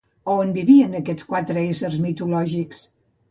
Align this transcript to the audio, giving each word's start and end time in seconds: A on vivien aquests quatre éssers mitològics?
A 0.27 0.37
on 0.43 0.53
vivien 0.55 0.95
aquests 0.99 1.27
quatre 1.33 1.65
éssers 1.65 1.99
mitològics? 2.07 2.81